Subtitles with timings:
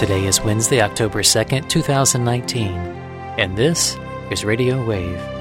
[0.00, 2.70] Today is Wednesday, October 2nd, 2019,
[3.36, 3.98] and this
[4.30, 5.39] is Radio Wave.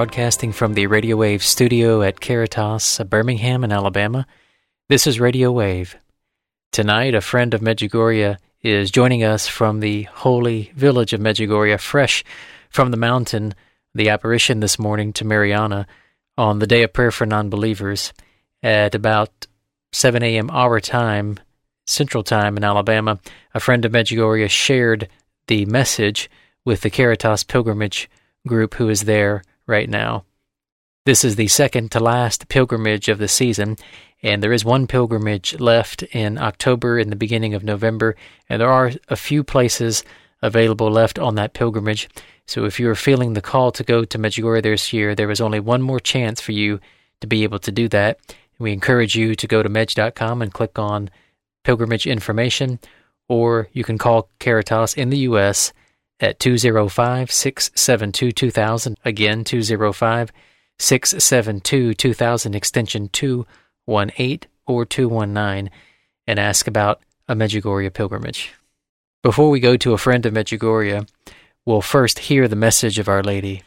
[0.00, 4.26] Broadcasting from the Radio Wave studio at Caritas, uh, Birmingham, in Alabama,
[4.88, 5.94] this is Radio Wave.
[6.72, 12.24] Tonight, a friend of Medjugorje is joining us from the holy village of Medjugorje, fresh
[12.70, 13.54] from the mountain,
[13.94, 15.84] the apparition this morning to Mirjana
[16.38, 18.14] on the day of prayer for non believers
[18.62, 19.46] at about
[19.92, 20.48] 7 a.m.
[20.48, 21.38] our time,
[21.86, 23.20] Central Time in Alabama.
[23.52, 25.10] A friend of Medjugorje shared
[25.46, 26.30] the message
[26.64, 28.08] with the Caritas pilgrimage
[28.46, 30.24] group who is there right now.
[31.06, 33.78] This is the second to last pilgrimage of the season,
[34.22, 38.16] and there is one pilgrimage left in October and the beginning of November,
[38.48, 40.04] and there are a few places
[40.42, 42.08] available left on that pilgrimage.
[42.46, 45.60] So if you're feeling the call to go to Medjugorje this year, there is only
[45.60, 46.80] one more chance for you
[47.20, 48.18] to be able to do that.
[48.58, 51.08] We encourage you to go to mej.com and click on
[51.64, 52.78] pilgrimage information,
[53.28, 55.72] or you can call Caritas in the U.S
[56.20, 58.96] at 205 672 2000.
[59.04, 60.32] Again, 205
[60.78, 65.70] 672 2000, extension 218 or 219,
[66.26, 68.52] and ask about a Medjugorje pilgrimage.
[69.22, 71.08] Before we go to a friend of Medjugorje,
[71.66, 73.62] we'll first hear the message of Our Lady.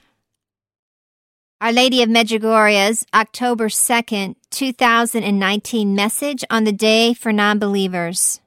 [1.61, 8.41] Our Lady of Medjugorje's October 2nd, 2019 message on the day for non believers.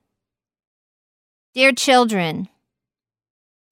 [1.55, 2.49] Dear children,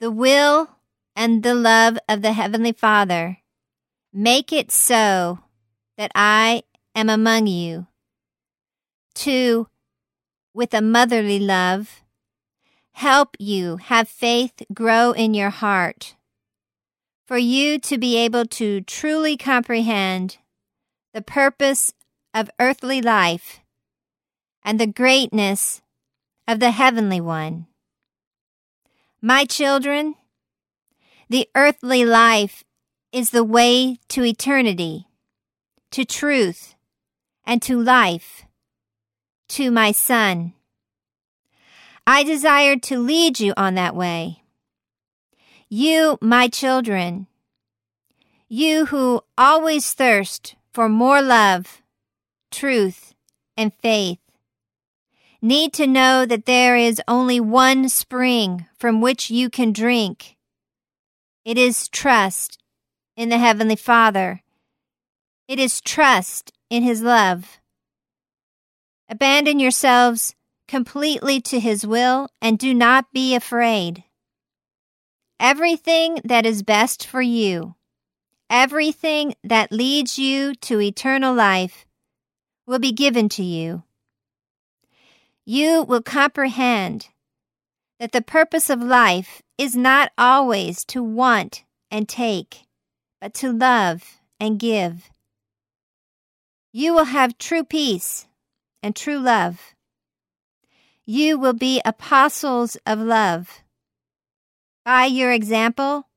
[0.04, 0.69] the will
[1.16, 3.38] and the love of the Heavenly Father.
[4.12, 5.38] Make it so
[5.97, 7.87] that I am among you.
[9.14, 9.66] To,
[10.53, 12.03] with a motherly love,
[12.93, 16.16] help you have faith grow in your heart.
[17.26, 20.37] For you to be able to truly comprehend
[21.14, 21.94] the purpose
[22.34, 23.60] of earthly life
[24.62, 25.81] and the greatness
[26.47, 27.69] of the heavenly one.
[29.26, 30.16] My children,
[31.30, 32.62] the earthly life
[33.10, 35.06] is the way to eternity,
[35.92, 36.74] to truth,
[37.46, 38.44] and to life,
[39.48, 40.52] to my Son.
[42.06, 44.42] I desire to lead you on that way.
[45.70, 47.26] You, my children,
[48.46, 51.80] you who always thirst for more love,
[52.50, 53.14] truth,
[53.56, 54.18] and faith,
[55.44, 60.37] need to know that there is only one spring from which you can drink.
[61.44, 62.59] It is trust
[63.15, 64.43] in the Heavenly Father.
[65.47, 67.59] It is trust in His love.
[69.06, 70.34] Abandon yourselves
[70.66, 74.03] completely to His will and do not be afraid.
[75.38, 77.75] Everything that is best for you,
[78.49, 81.84] everything that leads you to eternal life,
[82.66, 83.82] will be given to you
[85.44, 87.09] you will comprehend
[88.00, 92.62] that the purpose of life is not always to want and take,
[93.21, 95.10] but to love and give.
[96.73, 98.26] You will have true peace
[98.82, 99.75] and true love.
[101.06, 103.61] You will be apostles of love.
[104.85, 106.08] By your example,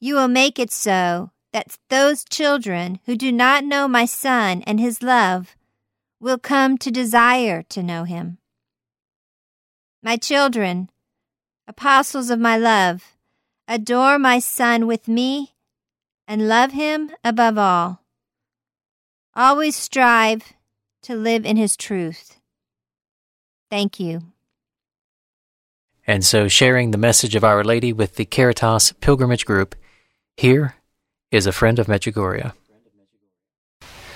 [0.00, 4.80] you will make it so that those children who do not know my Son and
[4.80, 5.54] his love
[6.22, 8.38] will come to desire to know him.
[10.04, 10.88] My children,
[11.66, 13.16] apostles of my love,
[13.66, 15.54] adore my Son with me
[16.28, 18.02] and love him above all.
[19.34, 20.52] Always strive
[21.02, 22.38] to live in his truth.
[23.68, 24.22] Thank you.
[26.06, 29.74] And so, sharing the message of Our Lady with the Caritas Pilgrimage Group,
[30.36, 30.76] here
[31.32, 32.52] is a friend of Medjugorje.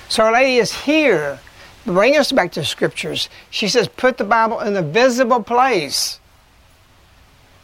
[0.08, 1.40] So, Our Lady is here
[1.86, 3.28] bring us back to scriptures.
[3.48, 6.20] She says, put the Bible in a visible place.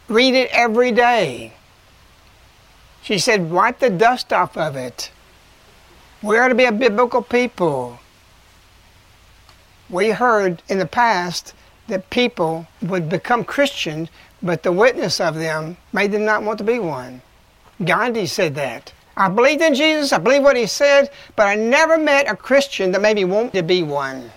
[0.07, 1.53] Read it every day.
[3.03, 5.11] She said, wipe the dust off of it.
[6.21, 7.99] We are to be a biblical people.
[9.89, 11.53] We heard in the past
[11.87, 14.07] that people would become Christian,
[14.41, 17.21] but the witness of them made them not want to be one.
[17.83, 18.93] Gandhi said that.
[19.15, 22.91] I believed in Jesus, I believe what he said, but I never met a Christian
[22.91, 24.31] that made me want to be one.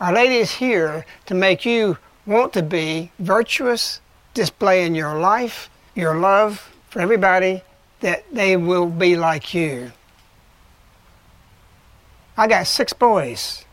[0.00, 4.00] Our Lady is here to make you want to be virtuous,
[4.34, 7.62] display in your life, your love for everybody,
[8.00, 9.92] that they will be like you.
[12.36, 13.64] I got six boys.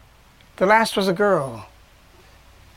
[0.58, 1.68] The last was a girl.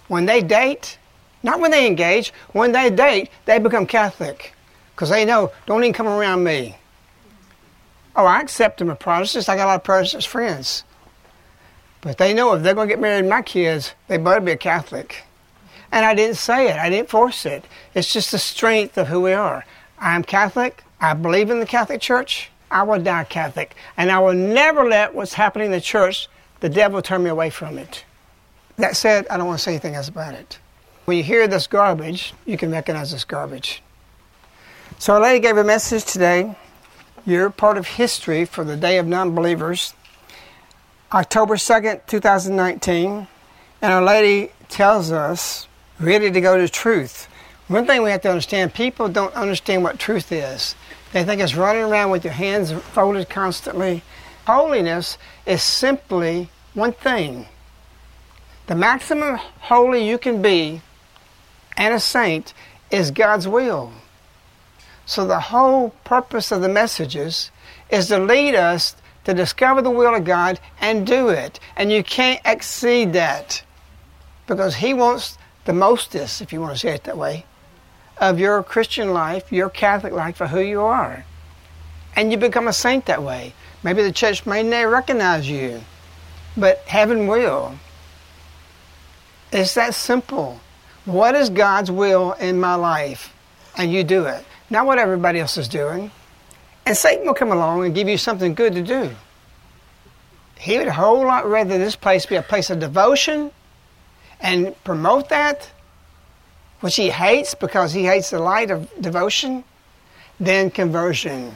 [0.08, 0.98] When they date,
[1.42, 4.54] not when they engage, when they date, they become Catholic
[4.94, 6.76] because they know, don't even come around me.
[8.14, 9.48] Oh, I accept them as Protestants.
[9.48, 10.84] I got a lot of Protestant friends.
[12.02, 14.52] But they know if they're going to get married to my kids, they better be
[14.52, 15.22] a Catholic.
[15.92, 17.64] And I didn't say it, I didn't force it.
[17.94, 19.64] It's just the strength of who we are.
[19.98, 20.82] I'm Catholic.
[21.00, 22.50] I believe in the Catholic Church.
[22.70, 23.76] I will die Catholic.
[23.96, 26.28] And I will never let what's happening in the church,
[26.60, 28.04] the devil, turn me away from it.
[28.76, 30.58] That said, I don't want to say anything else about it.
[31.04, 33.82] When you hear this garbage, you can recognize this garbage.
[34.98, 36.56] So, Our Lady gave a message today
[37.24, 39.94] you're part of history for the Day of Non-Believers,
[41.12, 43.26] October 2nd, 2019.
[43.80, 45.68] And Our Lady tells us,
[46.00, 47.28] ready to go to truth.
[47.68, 50.74] One thing we have to understand, people don't understand what truth is.
[51.12, 54.02] They think it's running around with your hands folded constantly.
[54.46, 57.46] Holiness is simply one thing.
[58.66, 60.80] The maximum holy you can be
[61.76, 62.54] and a saint
[62.90, 63.92] is God's will.
[65.06, 67.50] So the whole purpose of the messages
[67.90, 71.60] is to lead us to discover the will of God and do it.
[71.76, 73.62] And you can't exceed that
[74.46, 77.44] because He wants the mostest, if you want to say it that way,
[78.18, 81.24] of your Christian life, your Catholic life for who you are.
[82.14, 83.54] And you become a saint that way.
[83.82, 85.82] Maybe the church may not recognize you,
[86.56, 87.74] but heaven will.
[89.50, 90.60] It's that simple.
[91.04, 93.34] What is God's will in my life?
[93.76, 96.10] And you do it not what everybody else is doing.
[96.86, 99.10] And Satan will come along and give you something good to do.
[100.58, 103.52] He would a whole lot rather this place be a place of devotion
[104.40, 105.70] and promote that,
[106.80, 109.62] which he hates because he hates the light of devotion,
[110.40, 111.54] than conversion.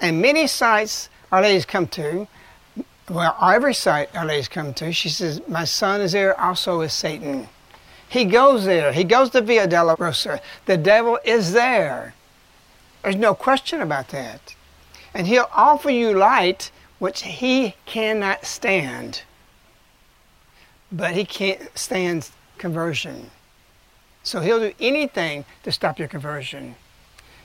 [0.00, 2.26] And many sites Our Lady's come to,
[3.10, 6.92] well, every site Our Lady's come to, she says, My son is there also is
[6.92, 7.48] Satan.
[8.08, 8.92] He goes there.
[8.92, 10.40] He goes to Via Dolorosa.
[10.66, 12.14] The devil is there.
[13.02, 14.54] There's no question about that.
[15.14, 19.22] And he'll offer you light which he cannot stand.
[20.90, 23.30] But he can't stand conversion.
[24.22, 26.74] So he'll do anything to stop your conversion.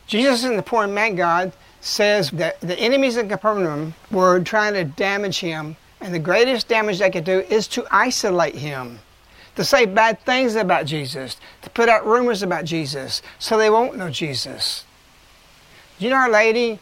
[0.07, 4.83] Jesus in the poor man God says that the enemies of Capernaum were trying to
[4.83, 8.99] damage him, and the greatest damage they could do is to isolate him
[9.55, 13.97] to say bad things about Jesus, to put out rumors about Jesus, so they won't
[13.97, 14.85] know Jesus.
[15.99, 16.79] You know, Our Lady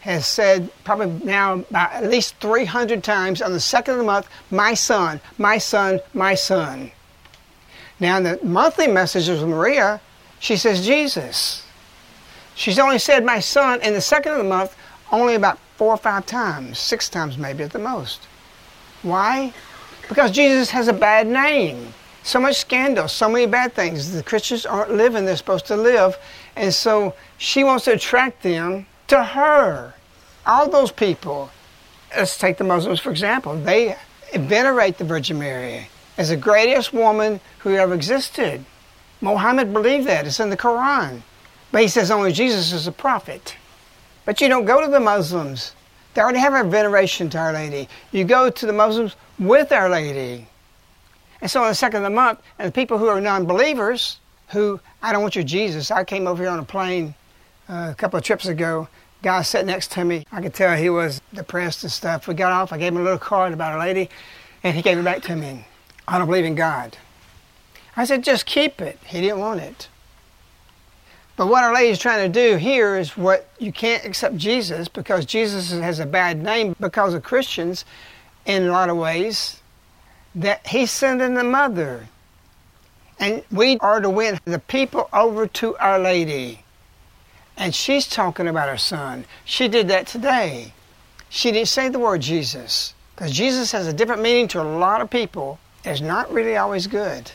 [0.00, 4.74] has said probably now at least 300 times on the second of the month, my
[4.74, 6.90] son, my son, my son.
[7.98, 10.00] Now, in the monthly messages with Maria,
[10.38, 11.66] she says Jesus.
[12.54, 14.74] She's only said my son in the second of the month
[15.12, 18.20] only about four or five times, six times maybe at the most.
[19.02, 19.52] Why?
[20.08, 24.12] Because Jesus has a bad name so much scandal, so many bad things.
[24.12, 26.18] The Christians aren't living they're supposed to live.
[26.56, 29.94] And so she wants to attract them to her.
[30.46, 31.50] All those people,
[32.16, 33.96] let's take the Muslims for example, they
[34.34, 38.64] venerate the Virgin Mary as the greatest woman who ever existed.
[39.20, 41.22] Muhammad believed that, it's in the Quran.
[41.72, 43.56] But he says only Jesus is a prophet.
[44.24, 45.74] But you don't go to the Muslims.
[46.14, 47.88] They already have a veneration to Our Lady.
[48.12, 50.46] You go to the Muslims with Our Lady.
[51.40, 54.18] And so on the second of the month, and the people who are non-believers,
[54.48, 55.90] who, I don't want your Jesus.
[55.90, 57.14] I came over here on a plane
[57.68, 58.88] uh, a couple of trips ago.
[59.22, 60.26] Guy sat next to me.
[60.32, 62.26] I could tell he was depressed and stuff.
[62.26, 62.72] We got off.
[62.72, 64.10] I gave him a little card about a lady,
[64.62, 65.66] and he gave it back to me.
[66.08, 66.96] I don't believe in God.
[67.96, 68.98] I said, just keep it.
[69.04, 69.88] He didn't want it.
[71.36, 74.88] But what Our Lady is trying to do here is what you can't accept Jesus
[74.88, 77.84] because Jesus has a bad name because of Christians
[78.44, 79.59] in a lot of ways
[80.34, 82.08] that he's sending the mother.
[83.18, 86.64] And we are to win the people over to Our Lady.
[87.56, 89.26] And she's talking about her son.
[89.44, 90.72] She did that today.
[91.28, 92.94] She didn't say the word Jesus.
[93.14, 95.58] Because Jesus has a different meaning to a lot of people.
[95.84, 97.30] It's not really always good.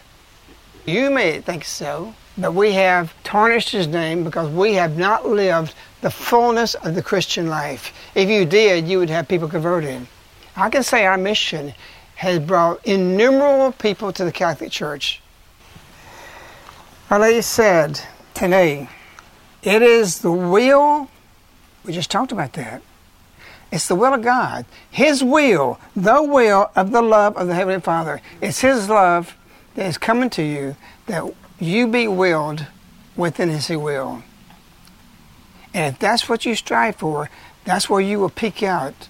[0.86, 5.74] You may think so, but we have tarnished his name because we have not lived
[6.02, 7.94] the fullness of the Christian life.
[8.16, 10.08] If you did, you would have people converted.
[10.56, 11.74] I can say our mission
[12.15, 15.22] has brought innumerable people to the Catholic Church.
[17.10, 18.01] Our Lady said
[18.34, 18.89] today,
[19.62, 21.10] it is the will,
[21.84, 22.81] we just talked about that,
[23.72, 24.65] it's the will of God.
[24.89, 28.22] His will, the will of the love of the Heavenly Father.
[28.41, 29.36] It's His love
[29.74, 30.75] that is coming to you
[31.07, 31.25] that
[31.60, 32.67] you be willed
[33.15, 34.24] within His will.
[35.74, 37.29] And if that's what you strive for,
[37.65, 39.10] that's where you will peak out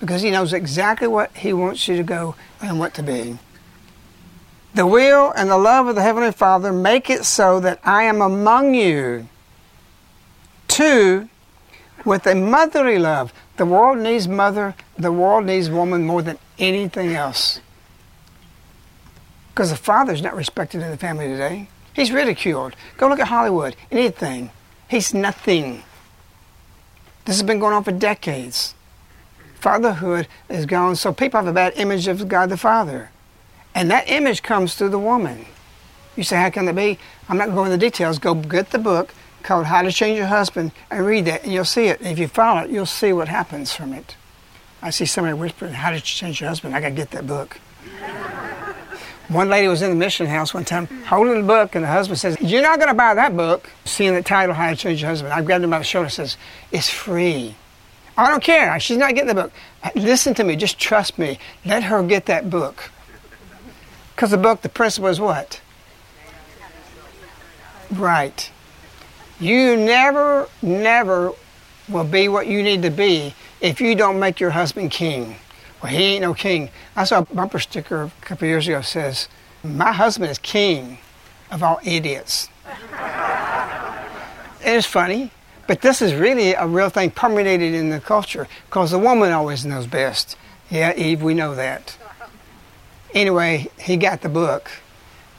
[0.00, 3.38] because He knows exactly what He wants you to go and what to be.
[4.74, 8.20] The will and the love of the Heavenly Father make it so that I am
[8.20, 9.28] among you.
[10.68, 11.28] Two,
[12.04, 13.32] with a motherly love.
[13.56, 17.60] The world needs mother, the world needs woman more than anything else.
[19.50, 21.68] Because the father's not respected in the family today.
[21.92, 22.76] He's ridiculed.
[22.96, 23.74] Go look at Hollywood.
[23.90, 24.50] Anything.
[24.88, 25.82] He's nothing.
[27.24, 28.74] This has been going on for decades.
[29.60, 33.10] Fatherhood is gone, so people have a bad image of God the Father.
[33.74, 35.46] And that image comes through the woman.
[36.16, 36.98] You say, how can that be?
[37.28, 38.18] I'm not going into the details.
[38.18, 41.64] Go get the book called How to Change Your Husband and read that, and you'll
[41.64, 42.00] see it.
[42.00, 44.16] And if you follow it, you'll see what happens from it.
[44.82, 46.74] I see somebody whispering, How to Change Your Husband.
[46.74, 47.60] I got to get that book.
[49.28, 52.18] one lady was in the mission house one time holding the book, and the husband
[52.18, 53.70] says, You're not going to buy that book.
[53.84, 56.12] Seeing the title, How to Change Your Husband, I grabbed him by the shoulder and
[56.12, 56.36] says,
[56.72, 57.54] It's free.
[58.18, 58.78] I don't care.
[58.80, 59.52] She's not getting the book.
[59.94, 60.56] Listen to me.
[60.56, 61.38] Just trust me.
[61.64, 62.90] Let her get that book.
[64.14, 65.60] Because the book, the principle is what?
[67.92, 68.50] Right.
[69.38, 71.32] You never, never
[71.88, 75.36] will be what you need to be if you don't make your husband king.
[75.80, 76.70] Well, he ain't no king.
[76.96, 79.28] I saw a bumper sticker a couple years ago says,
[79.62, 80.98] My husband is king
[81.52, 82.48] of all idiots.
[84.60, 85.30] it is funny,
[85.68, 89.66] but this is really a real thing permeated in the culture because the woman always
[89.66, 90.36] knows best.
[90.70, 91.96] Yeah, Eve, we know that.
[93.12, 94.70] Anyway, he got the book,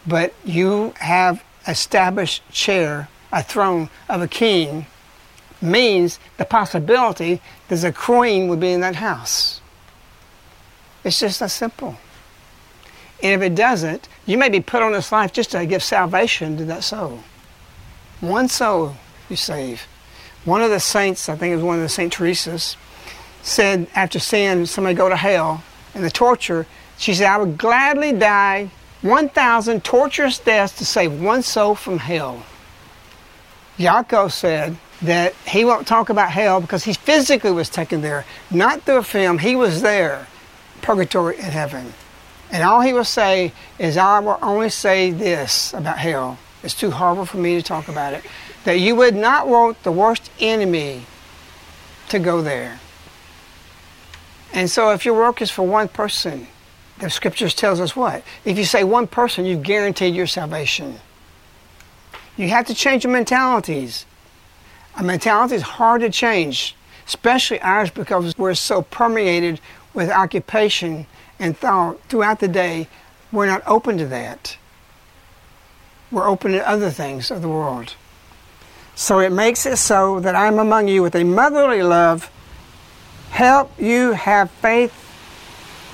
[0.05, 4.86] but you have established chair a throne of a king
[5.62, 9.62] means the possibility that a queen would be in that house.
[11.03, 11.98] It's just that simple.
[13.24, 16.55] And if it doesn't, you may be put on this life just to give salvation
[16.57, 17.24] to that soul.
[18.21, 18.95] One soul
[19.27, 19.88] you save.
[20.46, 22.77] One of the saints, I think it was one of the Saint Teresa's,
[23.41, 26.65] said after seeing somebody go to hell and the torture,
[26.98, 32.43] she said, I would gladly die 1,000 torturous deaths to save one soul from hell.
[33.77, 38.81] Jakov said that he won't talk about hell because he physically was taken there, not
[38.84, 39.38] through a film.
[39.38, 40.27] He was there,
[40.81, 41.93] purgatory and heaven.
[42.51, 46.38] And all he will say is, I will only say this about hell.
[46.62, 48.25] It's too horrible for me to talk about it.
[48.66, 51.04] That you would not want the worst enemy
[52.10, 52.80] to go there.
[54.54, 56.48] And so if your work is for one person,
[57.00, 58.24] the scriptures tells us what?
[58.44, 61.00] If you say one person, you've guaranteed your salvation.
[62.36, 64.06] You have to change your mentalities.
[64.98, 66.75] A mentality is hard to change,
[67.08, 69.62] especially ours because we're so permeated
[69.94, 71.06] with occupation
[71.38, 72.88] and thought throughout the day.
[73.32, 74.58] We're not open to that.
[76.12, 77.94] We're open to other things of the world.
[79.00, 82.29] So it makes it so that I'm among you with a motherly love,
[83.29, 84.94] help you have faith,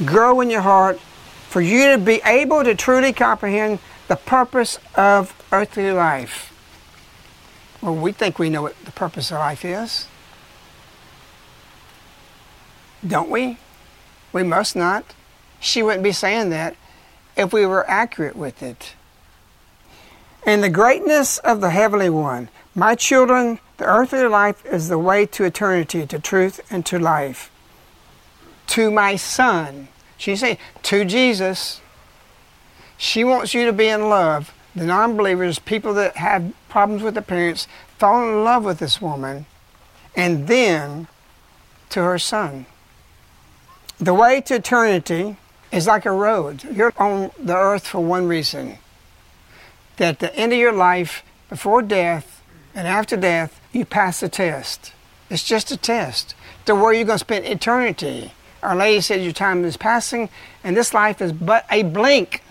[0.04, 1.00] grow in your heart,
[1.48, 6.52] for you to be able to truly comprehend the purpose of earthly life.
[7.80, 10.08] Well, we think we know what the purpose of life is.
[13.06, 13.60] Don't we?
[14.34, 15.14] We must not.
[15.60, 16.76] She wouldn't be saying that
[17.38, 18.96] if we were accurate with it.
[20.44, 25.26] In the greatness of the Heavenly One, my children, the earthly life is the way
[25.28, 27.50] to eternity, to truth, and to life.
[28.68, 31.82] To my Son, she said, to Jesus,
[32.98, 34.54] she wants you to be in love.
[34.76, 37.68] The non believers, people that have problems with their parents,
[37.98, 39.46] fall in love with this woman
[40.16, 41.08] and then
[41.90, 42.66] to her son.
[44.00, 45.38] The way to eternity
[45.72, 46.64] is like a road.
[46.64, 48.78] You're on the earth for one reason
[49.98, 52.35] that at the end of your life, before death
[52.76, 54.92] and after death, you pass the test.
[55.30, 58.34] It's just a test to where you're going to spend eternity.
[58.62, 60.30] Our Lady said your time is passing,
[60.64, 62.44] and this life is but a blink.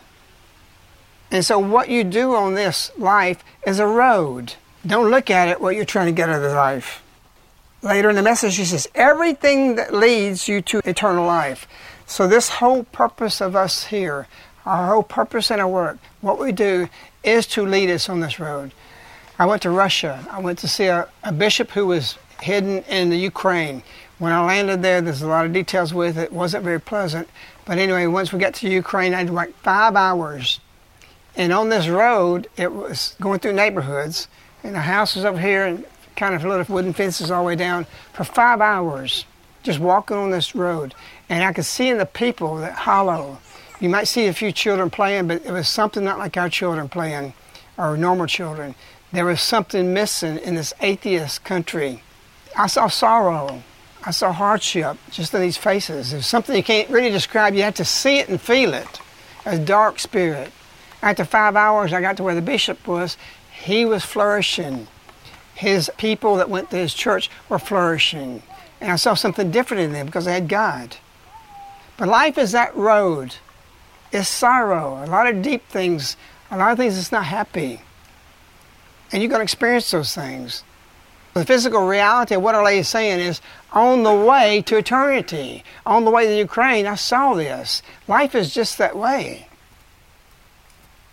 [1.30, 4.54] And so, what you do on this life is a road.
[4.86, 7.02] Don't look at it what you're trying to get out of life.
[7.82, 11.66] Later in the message, she says, everything that leads you to eternal life.
[12.06, 14.26] So, this whole purpose of us here,
[14.64, 16.88] our whole purpose in our work, what we do
[17.22, 18.72] is to lead us on this road.
[19.44, 20.26] I went to Russia.
[20.30, 23.82] I went to see a, a bishop who was hidden in the Ukraine.
[24.18, 26.22] When I landed there, there's a lot of details with it.
[26.22, 27.28] It wasn't very pleasant.
[27.66, 30.60] But anyway, once we got to Ukraine, I had wait five hours.
[31.36, 34.28] And on this road, it was going through neighborhoods,
[34.62, 35.84] and the house was over here, and
[36.16, 39.26] kind of little wooden fences all the way down for five hours,
[39.62, 40.94] just walking on this road.
[41.28, 43.36] And I could see in the people that hollow.
[43.78, 46.88] You might see a few children playing, but it was something not like our children
[46.88, 47.34] playing,
[47.76, 48.74] or normal children.
[49.14, 52.02] There was something missing in this atheist country.
[52.56, 53.62] I saw sorrow.
[54.04, 56.10] I saw hardship just in these faces.
[56.10, 57.54] There's something you can't really describe.
[57.54, 59.00] You have to see it and feel it.
[59.46, 60.52] A dark spirit.
[61.00, 63.16] After five hours, I got to where the bishop was.
[63.50, 64.88] He was flourishing
[65.54, 68.42] his people that went to his church were flourishing.
[68.80, 70.96] And I saw something different in them because they had God.
[71.96, 73.36] But life is that road.
[74.12, 76.16] It's sorrow, a lot of deep things,
[76.50, 77.80] a lot of things that's not happy.
[79.14, 80.64] And you're going to experience those things.
[81.34, 83.40] The physical reality of what Our Lady is saying is
[83.72, 87.80] on the way to eternity, on the way to Ukraine, I saw this.
[88.08, 89.46] Life is just that way.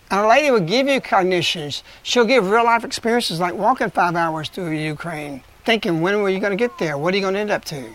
[0.10, 1.84] And a lady will give you cognitions.
[2.02, 6.40] She'll give real life experiences like walking five hours through Ukraine, thinking, when were you
[6.40, 6.98] going to get there?
[6.98, 7.88] What are you going to end up to?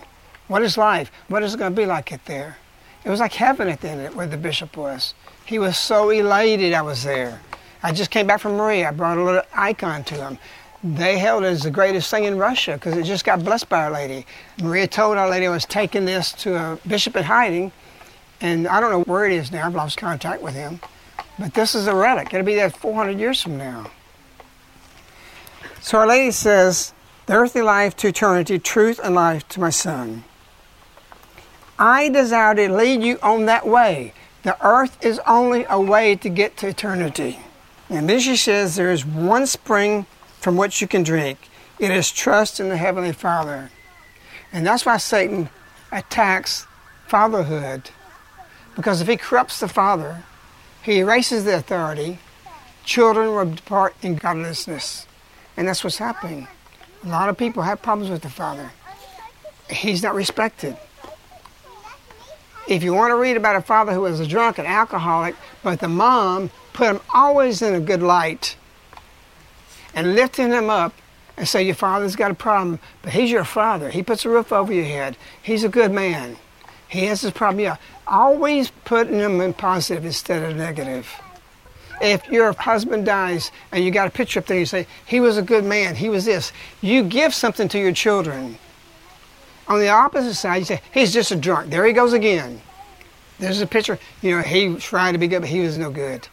[0.47, 1.11] What is life?
[1.27, 2.59] What is it going to be like it there?
[3.05, 5.15] It was like heaven at the end where the bishop was.
[5.45, 7.41] He was so elated I was there.
[7.83, 8.89] I just came back from Maria.
[8.89, 10.39] I brought a little icon to him.
[10.83, 13.85] They held it as the greatest thing in Russia because it just got blessed by
[13.85, 14.27] Our Lady.
[14.61, 17.73] Maria told Our Lady I was taking this to a bishop in hiding,
[18.41, 19.67] and I don't know where it is now.
[19.67, 20.81] I've lost contact with him.
[21.39, 22.33] But this is a relic.
[22.33, 23.91] It'll be there 400 years from now.
[25.81, 26.93] So Our Lady says,
[27.27, 30.25] the earthly life to eternity, truth and life to my son.
[31.79, 34.15] I desire to lead you on that way.
[34.45, 37.41] The earth is only a way to get to eternity.
[37.89, 40.07] And then she says there is one spring
[40.41, 41.39] from which you can drink.
[41.79, 43.71] It is trust in the Heavenly Father.
[44.53, 45.51] And that's why Satan
[45.93, 46.67] attacks
[47.07, 47.91] fatherhood.
[48.75, 50.23] Because if he corrupts the father,
[50.83, 52.19] he erases the authority.
[52.85, 55.07] Children will depart in godlessness.
[55.57, 56.49] And that's what's happening.
[57.05, 58.73] A lot of people have problems with the father.
[59.71, 60.77] He's not respected.
[62.69, 65.81] If you want to read about a father who was a drunk and alcoholic, but
[65.81, 68.57] the mom put him always in a good light
[69.95, 70.93] and lifting him up
[71.37, 73.91] and say, Your father's got a problem, but he's your father.
[73.91, 75.17] He puts a roof over your head.
[75.43, 76.37] He's a good man.
[76.89, 77.61] He has his problem.
[77.61, 81.11] Yeah, always putting them in positive instead of negative.
[82.01, 85.39] If your husband dies and you got a picture up there, you say, he was
[85.39, 86.53] a good man, he was this.
[86.83, 88.59] You give something to your children.
[89.67, 91.71] On the opposite side, you say, he's just a drunk.
[91.71, 92.61] There he goes again.
[93.39, 96.29] There's a picture, you know, he tried to be good, but he was no good.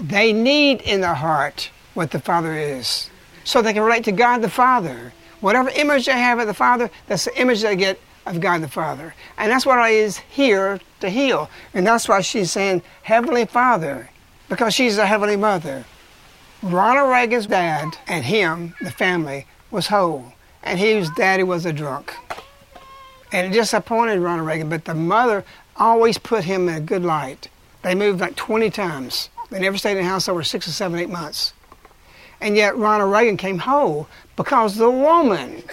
[0.00, 3.10] They need in their heart what the Father is.
[3.44, 5.12] So they can relate to God the Father.
[5.40, 8.68] Whatever image they have of the Father, that's the image they get of God the
[8.68, 9.14] Father.
[9.36, 11.48] And that's what I is here to heal.
[11.74, 14.10] And that's why she's saying Heavenly Father,
[14.48, 15.84] because she's a Heavenly Mother.
[16.62, 20.32] Ronald Reagan's dad and him, the family, was whole.
[20.62, 22.14] And his daddy was a drunk.
[23.32, 25.44] And it disappointed Ronald Reagan, but the mother
[25.76, 27.48] always put him in a good light.
[27.82, 29.30] They moved like 20 times.
[29.50, 31.52] They never stayed in the house over six or seven, eight months.
[32.40, 35.64] And yet Ronald Reagan came whole because the woman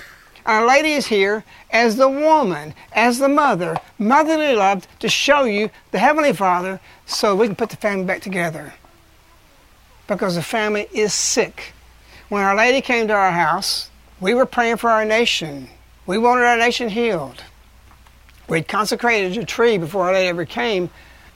[0.46, 5.72] our Lady is here as the woman, as the mother, motherly love to show you
[5.92, 8.74] the Heavenly Father so we can put the family back together.
[10.08, 11.74] Because the family is sick.
[12.30, 15.68] When Our Lady came to our house, we were praying for our nation.
[16.06, 17.44] We wanted our nation healed.
[18.48, 20.92] We'd consecrated a tree before Our Lady ever came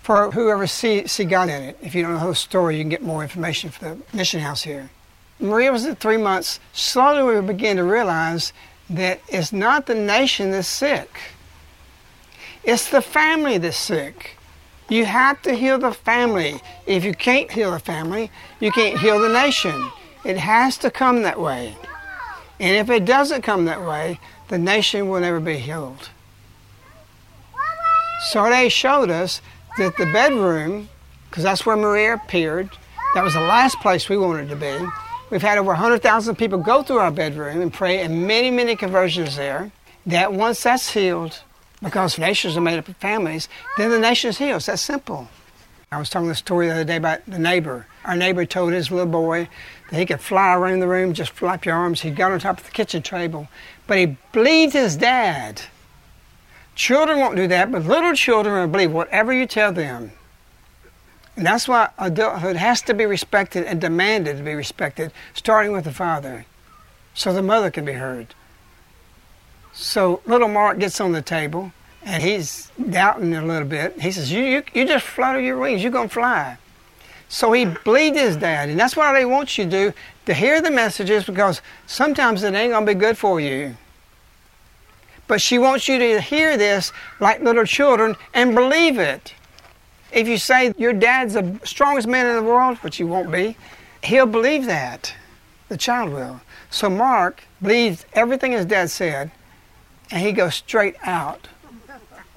[0.09, 1.77] for whoever see, see God in it.
[1.83, 4.39] If you don't know the whole story, you can get more information from the mission
[4.39, 4.89] house here.
[5.39, 6.59] Maria was at three months.
[6.73, 8.51] Slowly we began to realize
[8.89, 11.19] that it's not the nation that's sick,
[12.63, 14.35] it's the family that's sick.
[14.89, 16.59] You have to heal the family.
[16.87, 19.91] If you can't heal the family, you can't heal the nation.
[20.25, 21.77] It has to come that way.
[22.59, 26.09] And if it doesn't come that way, the nation will never be healed.
[28.31, 29.39] So they showed us
[29.79, 30.89] that the bedroom,
[31.29, 32.69] because that's where Maria appeared,
[33.15, 34.77] that was the last place we wanted to be.
[35.29, 39.35] We've had over 100,000 people go through our bedroom and pray, and many, many conversions
[39.35, 39.71] there.
[40.05, 41.41] That once that's healed,
[41.81, 44.57] because nations are made up of families, then the nation is healed.
[44.57, 45.29] It's that simple.
[45.91, 47.87] I was telling the story the other day about the neighbor.
[48.05, 49.47] Our neighbor told his little boy
[49.89, 52.01] that he could fly around the room, just flap your arms.
[52.01, 53.47] He got on top of the kitchen table,
[53.87, 55.61] but he believed his dad.
[56.79, 60.13] Children won't do that, but little children will believe whatever you tell them.
[61.35, 65.83] And that's why adulthood has to be respected and demanded to be respected, starting with
[65.83, 66.45] the father,
[67.13, 68.33] so the mother can be heard.
[69.73, 71.73] So little Mark gets on the table
[72.05, 73.99] and he's doubting a little bit.
[73.99, 76.57] He says, You, you, you just flutter your wings, you're going to fly.
[77.27, 79.93] So he believed his dad, and that's what he want you to do
[80.27, 83.75] to hear the messages because sometimes it ain't going to be good for you.
[85.29, 89.35] But she wants you to hear this like little children and believe it.
[90.11, 93.55] If you say your dad's the strongest man in the world, which you won't be,
[94.03, 95.13] he'll believe that.
[95.69, 96.41] The child will.
[96.71, 99.29] So Mark believes everything his dad said,
[100.09, 101.47] and he goes straight out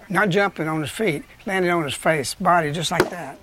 [0.08, 3.38] not jumping on his feet, landing on his face, body, just like that.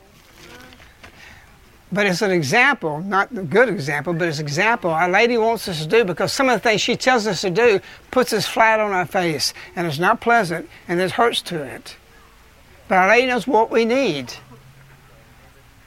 [1.91, 5.67] But it's an example, not a good example, but it's an example our lady wants
[5.67, 7.79] us to do because some of the things she tells us to do
[8.11, 11.95] puts us flat on our face and it's not pleasant and there's hurts to it.
[12.87, 14.33] But our lady knows what we need.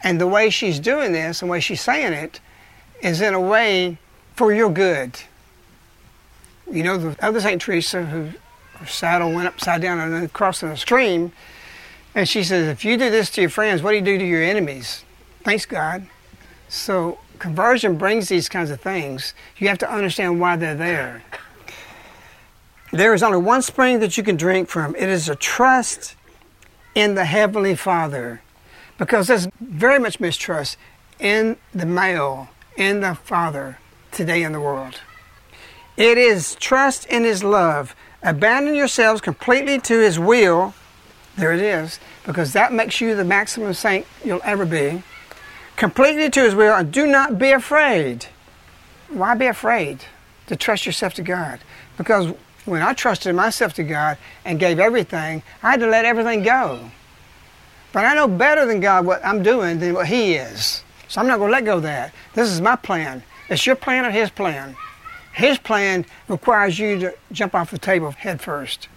[0.02, 2.40] And the way she's doing this, and the way she's saying it,
[3.00, 3.98] is in a way
[4.34, 5.20] for your good.
[6.70, 7.60] You know, the other St.
[7.60, 8.30] Teresa, who
[8.78, 11.32] her saddle went upside down and then crossing a stream.
[12.14, 14.26] And she says, if you do this to your friends, what do you do to
[14.26, 15.04] your enemies?
[15.44, 16.06] Thanks, God.
[16.68, 19.34] So conversion brings these kinds of things.
[19.58, 21.22] You have to understand why they're there.
[22.92, 24.94] There is only one spring that you can drink from.
[24.96, 26.14] It is a trust
[26.94, 28.42] in the Heavenly Father.
[28.98, 30.76] Because there's very much mistrust
[31.18, 33.78] in the male, in the Father
[34.10, 35.00] today in the world.
[35.96, 40.74] It is trust in His love Abandon yourselves completely to His will.
[41.36, 45.02] There it is, because that makes you the maximum saint you'll ever be.
[45.76, 48.26] Completely to His will, and do not be afraid.
[49.08, 50.04] Why be afraid
[50.46, 51.60] to trust yourself to God?
[51.98, 56.42] Because when I trusted myself to God and gave everything, I had to let everything
[56.42, 56.90] go.
[57.92, 60.82] But I know better than God what I'm doing than what He is.
[61.08, 62.14] So I'm not going to let go of that.
[62.34, 63.22] This is my plan.
[63.48, 64.76] It's your plan or His plan.
[65.34, 68.88] His plan requires you to jump off the table head first.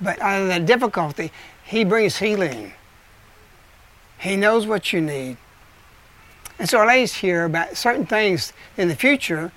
[0.00, 1.32] But out of that difficulty,
[1.64, 2.72] He brings healing.
[4.18, 5.36] He knows what you need.
[6.58, 9.52] And so our ladies here about certain things in the future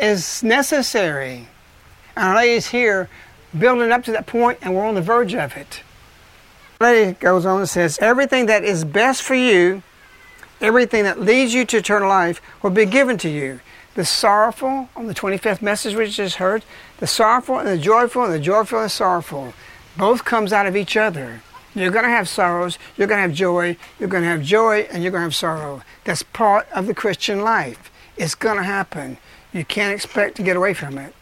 [0.00, 1.48] is necessary.
[2.16, 3.08] And our ladies here
[3.58, 5.82] building up to that point, and we're on the verge of it.
[6.80, 9.82] Lady goes on and says, Everything that is best for you,
[10.60, 13.60] everything that leads you to eternal life, will be given to you
[13.94, 16.64] the sorrowful on the 25th message we just heard,
[16.98, 19.54] the sorrowful and the joyful and the joyful and the sorrowful.
[19.96, 21.42] Both comes out of each other.
[21.74, 24.86] You're going to have sorrows, you're going to have joy, you're going to have joy,
[24.92, 25.82] and you're going to have sorrow.
[26.04, 27.90] That's part of the Christian life.
[28.16, 29.18] It's going to happen.
[29.52, 31.14] You can't expect to get away from it.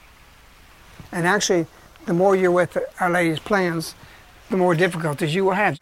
[1.10, 1.66] And actually,
[2.06, 3.94] the more you're with Our Lady's plans,
[4.50, 5.78] the more difficulties you will have.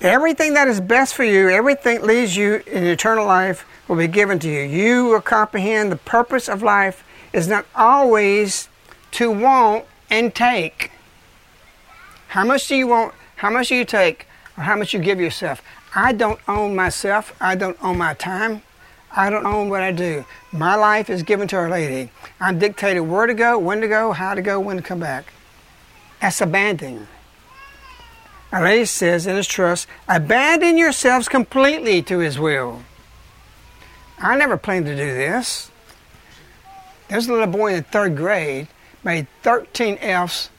[0.00, 4.38] Everything that is best for you, everything leads you in eternal life will be given
[4.40, 4.60] to you.
[4.60, 8.68] You will comprehend the purpose of life is not always
[9.12, 10.92] to want and take.
[12.28, 13.14] How much do you want?
[13.36, 14.26] How much you take?
[14.56, 15.62] Or how much you give yourself?
[15.94, 17.34] I don't own myself.
[17.40, 18.62] I don't own my time.
[19.14, 20.24] I don't own what I do.
[20.52, 22.10] My life is given to Our Lady.
[22.40, 25.32] I'm dictated where to go, when to go, how to go, when to come back.
[26.20, 27.06] That's abandoning.
[28.52, 32.82] Our Lady says in His trust, abandon yourselves completely to His will.
[34.18, 35.70] I never planned to do this.
[37.08, 38.68] There's a little boy in the third grade
[39.04, 40.50] made 13 F's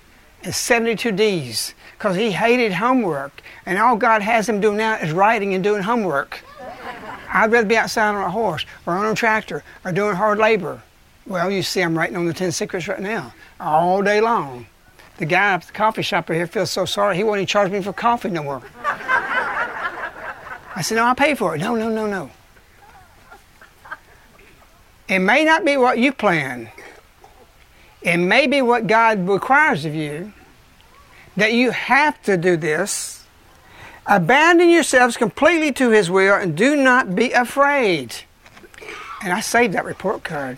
[0.43, 3.41] and 72 D's because he hated homework.
[3.65, 6.43] And all God has him doing now is writing and doing homework.
[7.33, 10.81] I'd rather be outside on a horse or on a tractor or doing hard labor.
[11.25, 14.67] Well, you see, I'm writing on the 10 secrets right now all day long.
[15.17, 17.71] The guy at the coffee shop over here feels so sorry, he won't even charge
[17.71, 18.61] me for coffee no more.
[20.75, 21.59] I said, No, I'll pay for it.
[21.59, 22.29] No, no, no, no.
[25.09, 26.69] It may not be what you plan.
[28.01, 30.33] It may be what God requires of you
[31.37, 33.25] that you have to do this.
[34.05, 38.15] Abandon yourselves completely to His will and do not be afraid.
[39.23, 40.57] And I saved that report card.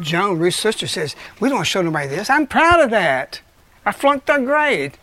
[0.00, 2.30] Joan, Ruth's sister, says, We don't show nobody this.
[2.30, 3.40] I'm proud of that.
[3.84, 4.98] I flunked third grade.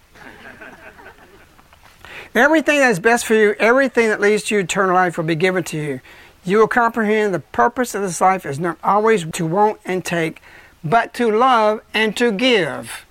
[2.35, 5.63] everything that is best for you, everything that leads to eternal life will be given
[5.65, 6.01] to you.
[6.45, 10.41] You will comprehend the purpose of this life is not always to want and take,
[10.83, 13.05] but to love and to give.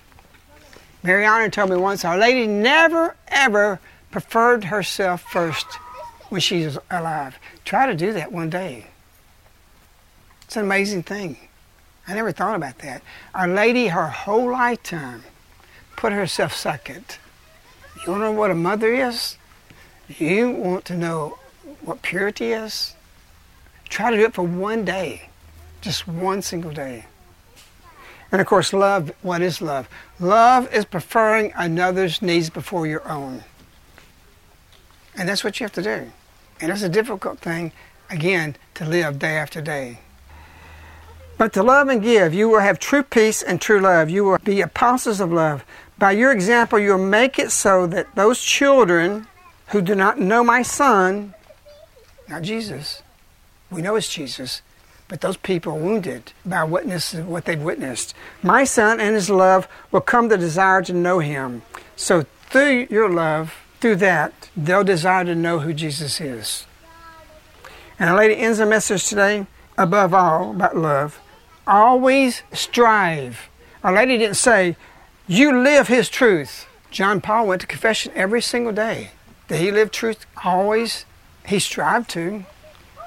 [1.03, 3.79] Honor told me once Our Lady never, ever
[4.11, 5.65] preferred herself first
[6.29, 7.37] when she's alive.
[7.65, 8.87] Try to do that one day.
[10.43, 11.37] It's an amazing thing.
[12.07, 13.03] I never thought about that.
[13.35, 15.23] Our Lady, her whole lifetime,
[15.95, 17.17] put herself second.
[18.05, 19.37] You want to know what a mother is?
[20.07, 21.37] You want to know
[21.81, 22.95] what purity is?
[23.89, 25.29] Try to do it for one day,
[25.81, 27.05] just one single day.
[28.31, 29.89] And of course, love, what is love?
[30.19, 33.43] Love is preferring another's needs before your own.
[35.15, 36.11] And that's what you have to do.
[36.61, 37.71] And it's a difficult thing,
[38.09, 39.99] again, to live day after day.
[41.37, 44.09] But to love and give, you will have true peace and true love.
[44.09, 45.63] You will be apostles of love.
[45.97, 49.25] By your example, you will make it so that those children
[49.67, 51.33] who do not know my son,
[52.27, 53.01] not Jesus,
[53.71, 54.61] we know it's Jesus,
[55.09, 58.15] but those people are wounded by witness what they've witnessed.
[58.41, 61.63] My son and his love will come to desire to know him.
[61.97, 66.65] So through your love, through that, they'll desire to know who Jesus is.
[67.99, 69.45] And Our Lady ends the message today,
[69.77, 71.19] above all, about love
[71.69, 73.47] always strive.
[73.83, 74.75] Our Lady didn't say,
[75.27, 76.67] you live His truth.
[76.91, 79.11] John Paul went to confession every single day.
[79.47, 81.05] Did he live truth always?
[81.45, 82.45] He strived to.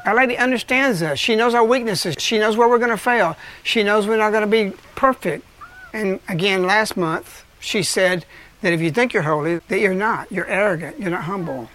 [0.04, 1.18] Our Lady understands us.
[1.18, 2.16] She knows our weaknesses.
[2.18, 3.36] She knows where we're going to fail.
[3.62, 5.46] She knows we're not going to be perfect.
[5.92, 8.24] And again, last month, she said
[8.62, 10.30] that if you think you're holy, that you're not.
[10.32, 10.98] You're arrogant.
[10.98, 11.70] You're not humble.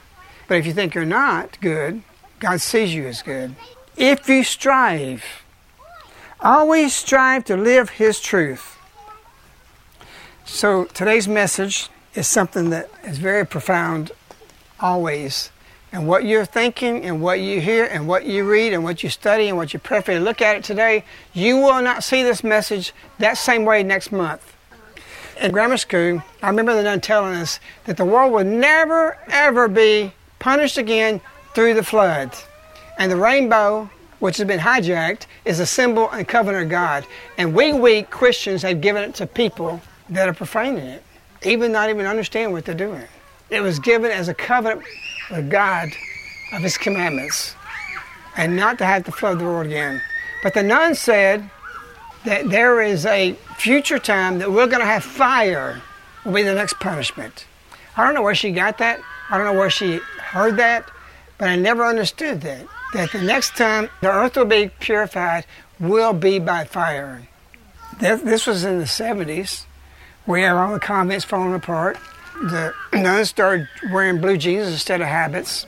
[0.48, 2.02] But if you think you're not good,
[2.40, 3.56] God sees you as good.
[3.96, 5.24] If you strive,
[6.40, 8.78] Always strive to live His truth.
[10.46, 14.12] So today's message is something that is very profound
[14.80, 15.50] always.
[15.98, 19.10] And what you're thinking and what you hear and what you read and what you
[19.10, 22.94] study and what you prayerfully look at it today, you will not see this message
[23.18, 24.56] that same way next month.
[25.42, 29.68] In grammar school, I remember the nun telling us that the world would never ever
[29.68, 31.20] be punished again
[31.56, 32.32] through the flood.
[33.00, 37.08] And the rainbow which has been hijacked, is a symbol and covenant of God.
[37.40, 39.82] And we weak Christians have given it to people
[40.12, 41.04] that are profaning it,
[41.44, 43.04] even not even understand what they're doing.
[43.50, 44.84] It was given as a covenant
[45.32, 45.90] with God
[46.54, 47.56] of His commandments,
[48.36, 50.02] and not to have to flood the world again.
[50.44, 51.50] But the nun said
[52.26, 55.82] that there is a future time that we're going to have fire
[56.24, 57.46] will be the next punishment.
[57.96, 59.00] I don't know where she got that.
[59.30, 60.90] I don't know where she heard that,
[61.38, 65.46] but I never understood that that the next time the earth will be purified
[65.80, 67.28] will be by fire.
[68.00, 69.66] This was in the 70s.
[70.26, 71.98] We had all the convents falling apart.
[72.42, 75.66] The nuns started wearing blue jeans instead of habits.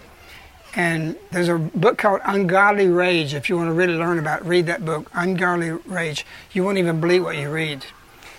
[0.76, 3.34] And there's a book called Ungodly Rage.
[3.34, 6.26] If you want to really learn about it, read that book, Ungodly Rage.
[6.52, 7.86] You won't even believe what you read.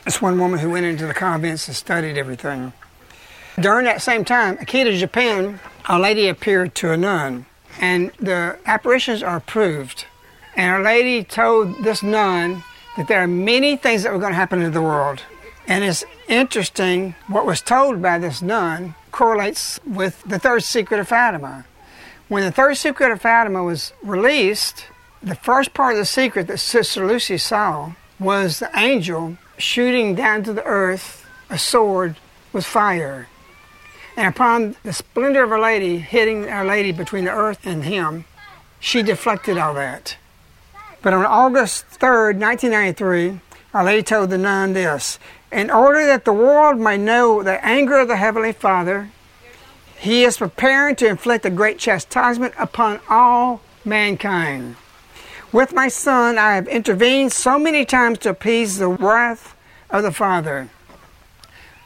[0.07, 2.73] It's one woman who went into the convents and studied everything.
[3.59, 7.47] During that same time, Akita, Japan, a lady appeared to a nun
[7.79, 10.07] and the apparitions are proved.
[10.55, 12.62] And Our Lady told this nun
[12.97, 15.23] that there are many things that were going to happen in the world.
[15.70, 21.06] And it's interesting what was told by this nun correlates with the third secret of
[21.06, 21.64] Fatima.
[22.26, 24.87] When the third secret of Fatima was released,
[25.22, 30.42] the first part of the secret that Sister Lucy saw was the angel shooting down
[30.42, 32.16] to the earth a sword
[32.52, 33.28] with fire.
[34.16, 38.24] And upon the splendor of Our Lady hitting Our Lady between the earth and him,
[38.80, 40.16] she deflected all that.
[41.00, 43.38] But on August 3rd, 1993,
[43.72, 45.20] Our Lady told the nun this
[45.52, 49.10] In order that the world may know the anger of the Heavenly Father,
[49.98, 54.76] He is preparing to inflict a great chastisement upon all mankind.
[55.52, 59.56] With my son, I have intervened so many times to appease the wrath
[59.90, 60.70] of the Father.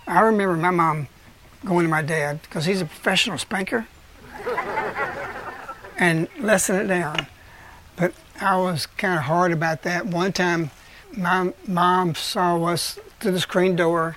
[0.07, 1.09] I remember my mom
[1.64, 3.87] going to my dad because he's a professional spanker
[5.96, 7.27] and lessen it down.
[7.96, 10.07] But I was kind of hard about that.
[10.07, 10.70] One time,
[11.16, 14.17] my mom saw us through the screen door.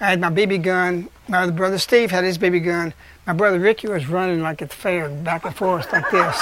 [0.00, 1.08] I had my BB gun.
[1.28, 2.92] My other brother Steve had his BB gun.
[3.26, 6.40] My brother Ricky was running like at the fair, back and forth like this,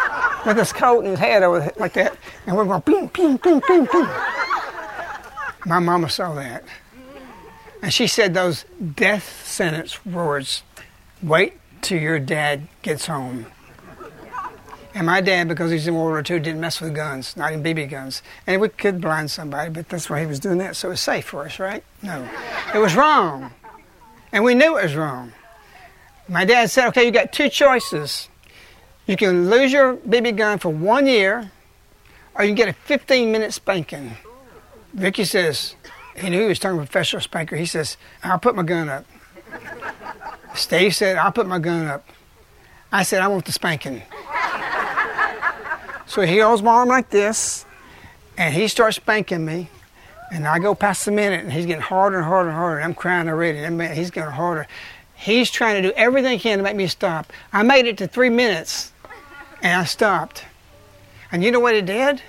[0.46, 3.60] with his coat and his head over like that, and we're going ping, ping, ping,
[3.60, 4.08] ping, ping.
[5.66, 6.64] My mama saw that.
[7.82, 8.64] And she said those
[8.96, 10.62] death sentence words
[11.22, 13.46] wait till your dad gets home.
[14.94, 17.64] And my dad, because he's in World War II, didn't mess with guns, not even
[17.64, 18.22] BB guns.
[18.46, 21.00] And we could blind somebody, but that's why he was doing that, so it was
[21.00, 21.82] safe for us, right?
[22.02, 22.28] No.
[22.74, 23.52] It was wrong.
[24.32, 25.32] And we knew it was wrong.
[26.28, 28.28] My dad said, okay, you got two choices.
[29.06, 31.50] You can lose your BB gun for one year,
[32.34, 34.16] or you can get a 15 minute spanking.
[34.92, 35.74] Vicky says,
[36.16, 37.56] he knew he was talking professional spanker.
[37.56, 39.06] He says, I'll put my gun up.
[40.54, 42.06] Steve said, I'll put my gun up.
[42.90, 44.02] I said, I want the spanking.
[46.12, 47.64] So he holds my arm like this,
[48.36, 49.70] and he starts spanking me.
[50.30, 52.82] And I go past the minute, and he's getting harder and harder and harder.
[52.82, 53.66] I'm crying already.
[53.70, 54.66] Man, he's getting harder.
[55.14, 57.32] He's trying to do everything he can to make me stop.
[57.50, 58.92] I made it to three minutes,
[59.62, 60.44] and I stopped.
[61.30, 62.20] And you know what he did?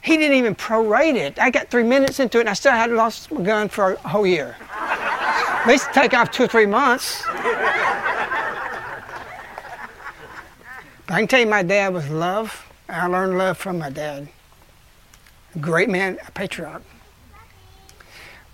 [0.00, 1.38] He didn't even prorate it.
[1.38, 4.08] I got three minutes into it, and I still hadn't lost my gun for a
[4.08, 4.56] whole year.
[4.70, 7.22] At least take off two or three months.
[11.06, 12.64] But I can tell you, my dad was love.
[12.88, 14.28] I learned love from my dad.
[15.54, 16.82] A great man, a patriarch.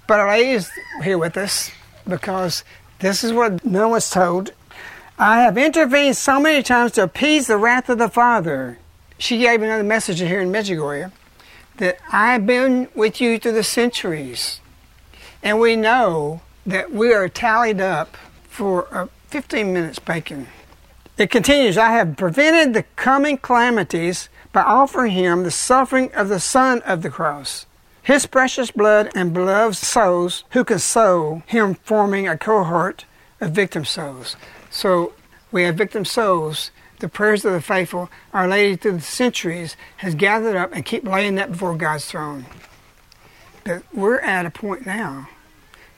[0.06, 0.70] But our lady is
[1.02, 1.70] here with us
[2.06, 2.64] because
[2.98, 4.52] this is what no one's told.
[5.18, 8.78] I have intervened so many times to appease the wrath of the Father.
[9.18, 11.12] She gave another message here in Medjugorje
[11.76, 14.60] that I've been with you through the centuries.
[15.42, 18.16] And we know that we are tallied up
[18.48, 20.48] for a 15 minutes bacon.
[21.16, 26.40] It continues, I have prevented the coming calamities by offering him the suffering of the
[26.40, 27.66] Son of the cross,
[28.02, 33.04] his precious blood and beloved souls who console him, forming a cohort
[33.40, 34.36] of victim souls.
[34.70, 35.12] So
[35.52, 40.16] we have victim souls, the prayers of the faithful, Our Lady through the centuries has
[40.16, 42.46] gathered up and keep laying that before God's throne.
[43.62, 45.28] But we're at a point now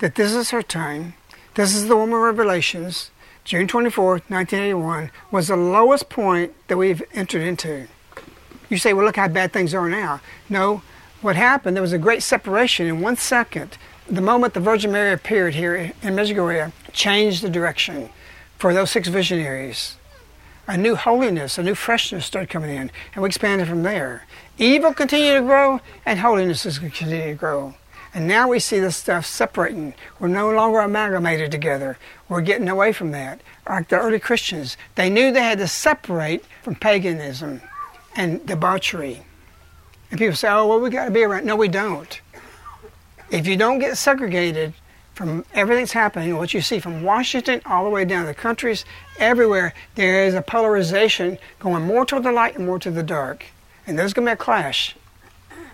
[0.01, 1.15] that this is her time.
[1.55, 3.11] This is the woman of Revelations
[3.47, 7.87] June 24, 1981, was the lowest point that we've entered into.
[8.69, 10.21] You say, well, look how bad things are now.
[10.49, 10.83] No,
[11.21, 13.79] what happened, there was a great separation in one second.
[14.09, 18.11] The moment the Virgin Mary appeared here in Medjugorje changed the direction
[18.59, 19.95] for those six visionaries.
[20.67, 24.25] A new holiness, a new freshness started coming in, and we expanded from there.
[24.59, 27.75] Evil continued to grow, and holiness is continuing to grow.
[28.17, 29.93] And now we see this stuff separating.
[30.19, 31.99] We're no longer amalgamated together.
[32.29, 33.41] We're getting away from that.
[33.69, 37.61] Like the early Christians, they knew they had to separate from paganism
[38.17, 39.23] and debauchery.
[40.11, 41.47] And people say, oh, well, we got to be around.
[41.47, 42.21] No, we don't.
[43.31, 44.75] If you don't get segregated
[45.15, 48.35] from everything that's happening, what you see from Washington all the way down to the
[48.35, 48.85] countries,
[49.19, 53.47] everywhere, there is a polarization going more toward the light and more to the dark.
[53.87, 54.97] And there's going to be a clash.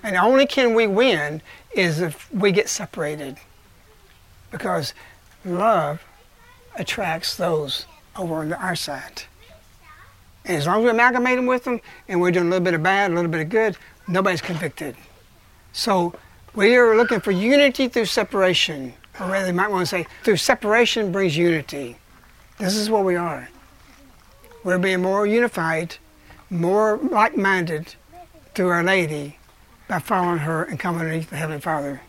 [0.03, 1.43] And only can we win
[1.75, 3.37] is if we get separated.
[4.51, 4.95] Because
[5.45, 6.03] love
[6.77, 9.25] attracts those over on our side.
[10.45, 12.75] And as long as we amalgamate them with them and we're doing a little bit
[12.75, 13.77] of bad, a little bit of good,
[14.09, 14.97] nobody's convicted.
[15.73, 16.15] So
[16.55, 18.95] we are looking for unity through separation.
[19.21, 21.97] Or rather, you might want to say, through separation brings unity.
[22.59, 23.49] This is what we are.
[24.65, 25.97] We're being more unified,
[26.51, 27.95] more like minded
[28.55, 29.39] through Our Lady
[29.89, 32.03] by following her and coming underneath the Heavenly Father.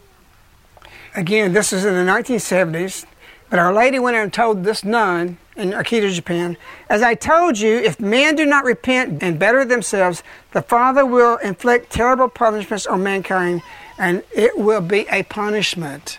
[1.15, 3.05] Again, this is in the 1970s,
[3.53, 6.57] but Our Lady went and told this nun in Akita, Japan,
[6.89, 11.37] As I told you, if men do not repent and better themselves, the Father will
[11.37, 13.61] inflict terrible punishments on mankind,
[13.99, 16.17] and it will be a punishment.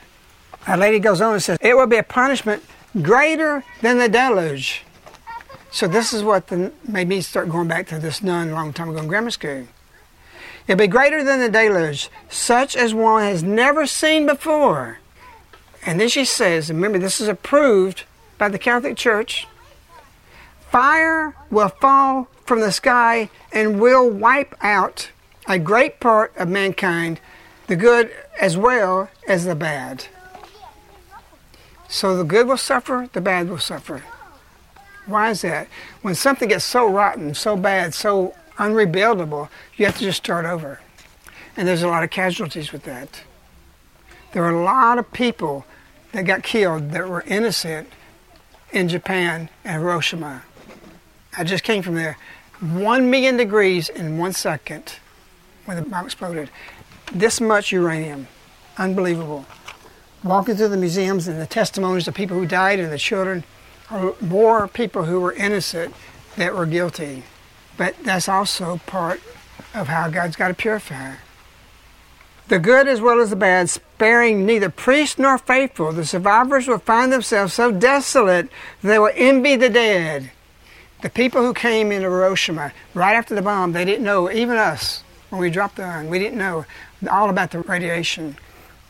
[0.69, 2.63] Our Lady goes on and says, It will be a punishment
[3.03, 4.85] greater than the deluge.
[5.73, 8.73] So this is what the, made me start going back to this nun a long
[8.73, 9.67] time ago in grammar school.
[10.69, 15.01] It'll be greater than the deluge, such as one has never seen before.
[15.87, 18.05] And then she says, remember, this is approved
[18.39, 19.47] by the Catholic Church.
[20.71, 25.11] Fire will fall from the sky and will wipe out
[25.47, 27.21] a great part of mankind,
[27.67, 30.07] the good as well as the bad.
[31.89, 34.03] So the good will suffer, the bad will suffer.
[35.07, 35.69] Why is that?
[36.03, 40.81] When something gets so rotten, so bad, so unrebuildable, you have to just start over.
[41.57, 43.23] And there's a lot of casualties with that.
[44.33, 45.67] There are a lot of people
[46.15, 47.89] that got killed that were innocent
[48.71, 50.45] in Japan and Hiroshima.
[51.37, 52.17] I just came from there.
[52.61, 54.95] One million degrees in one second
[55.65, 56.51] when the bomb exploded.
[57.13, 58.29] This much uranium.
[58.79, 59.45] Unbelievable.
[60.23, 63.43] Walking through the museums and the testimonies of people who died and the children,
[63.91, 65.95] are more people who were innocent
[66.37, 67.25] that were guilty.
[67.77, 69.21] But that's also part
[69.75, 71.15] of how God's got to purify.
[72.47, 73.71] The good as well as the bad,
[74.05, 78.47] sparing neither priest nor faithful, the survivors will find themselves so desolate
[78.83, 80.31] they will envy the dead.
[81.01, 85.03] The people who came into Hiroshima right after the bomb, they didn't know, even us,
[85.31, 86.67] when we dropped the gun, we didn't know
[87.11, 88.37] all about the radiation.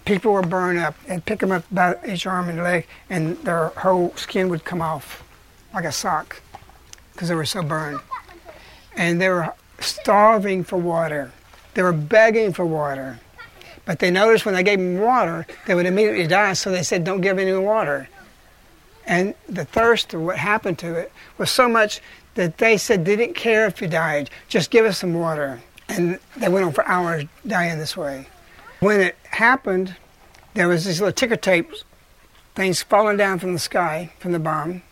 [0.05, 3.69] People were burned up and pick them up by each arm and leg, and their
[3.69, 5.23] whole skin would come off
[5.73, 6.43] like a sock
[7.13, 8.01] because they were so burned
[8.97, 11.31] and they were starving for water.
[11.75, 13.21] They were begging for water.
[13.85, 17.05] But they noticed when they gave them water, they would immediately die, so they said,
[17.05, 18.09] Don't give any water.
[19.07, 22.01] And the thirst of what happened to it was so much
[22.35, 25.61] that they said they didn't care if you died, just give us some water.
[25.89, 28.29] And they went on for hours dying this way.
[28.81, 29.97] When it happened,
[30.55, 31.71] there was these little ticker tape
[32.55, 34.83] things falling down from the sky from the bomb.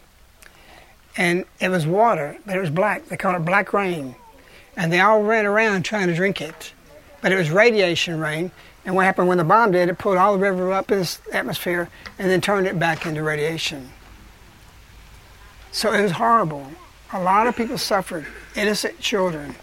[1.17, 3.07] And it was water, but it was black.
[3.07, 4.17] They called it black rain.
[4.77, 6.73] And they all ran around trying to drink it.
[7.23, 8.51] But it was radiation rain.
[8.85, 11.19] And what happened when the bomb did, it pulled all the river up in the
[11.33, 13.91] atmosphere and then turned it back into radiation.
[15.71, 16.71] So it was horrible.
[17.13, 19.55] A lot of people suffered, innocent children.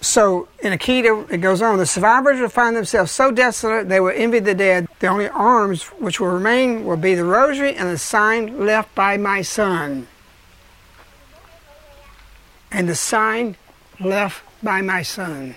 [0.00, 4.14] So in Akita, it goes on, the survivors will find themselves so desolate they will
[4.14, 4.88] envy the dead.
[5.00, 9.18] The only arms which will remain will be the rosary and the sign left by
[9.18, 10.08] my son.
[12.72, 13.56] And the sign
[13.98, 15.56] left by my son.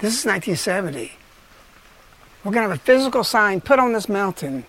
[0.00, 1.12] This is 1970.
[2.42, 4.64] We're going to have a physical sign put on this mountain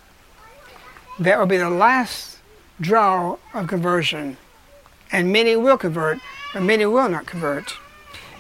[1.20, 2.40] that will be the last
[2.82, 4.36] draw of conversion.
[5.10, 6.20] And many will convert,
[6.54, 7.78] but many will not convert.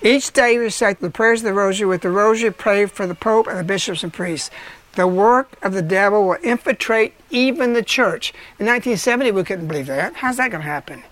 [0.01, 3.47] Each day recite the prayers of the rosary with the rosary pray for the Pope
[3.47, 4.49] and the bishops and priests.
[4.95, 8.33] The work of the devil will infiltrate even the church.
[8.59, 10.15] In 1970, we couldn't believe that.
[10.15, 11.03] How's that going to happen?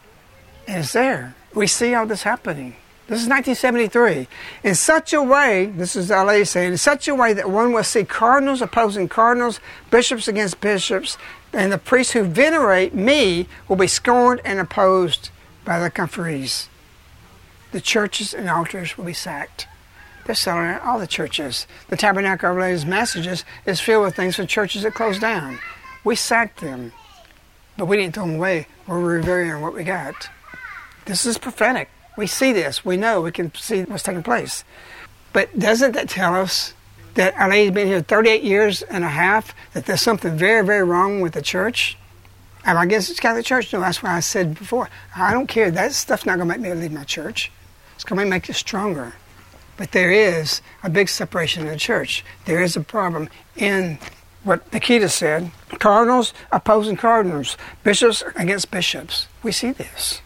[0.68, 1.36] And it's there.
[1.54, 2.76] We see all this happening.
[3.10, 4.28] This is 1973.
[4.64, 7.84] In such a way, this is LA saying, in such a way that one will
[7.84, 11.18] see cardinals opposing cardinals, bishops against bishops,
[11.52, 15.32] and the priests who venerate me will be scorned and opposed
[15.66, 16.70] by the confreres.
[17.72, 19.68] The churches and altars will be sacked.
[20.28, 21.66] They're selling all the churches.
[21.88, 25.58] The Tabernacle of Ladies Messages is filled with things for churches that closed down.
[26.04, 26.92] We sacked them,
[27.76, 28.68] but we didn't throw them away.
[28.86, 30.30] We're revering what we got.
[31.06, 31.90] This is prophetic.
[32.18, 32.84] We see this.
[32.84, 33.22] We know.
[33.22, 34.64] We can see what's taking place.
[35.34, 36.74] But doesn't that tell us
[37.16, 40.84] that Our Lady's been here 38 years and a half, that there's something very, very
[40.84, 41.98] wrong with the church?
[42.66, 43.72] And I guess it's Catholic Church.
[43.72, 44.90] No, that's why I said before.
[45.16, 45.72] I don't care.
[45.72, 47.52] That stuff's not going to make me leave my church.
[47.96, 49.14] It's going to make it stronger.
[49.78, 52.26] But there is a big separation in the church.
[52.46, 53.98] There is a problem in
[54.44, 59.28] what Nikita said cardinals opposing cardinals, bishops against bishops.
[59.44, 60.22] We see this.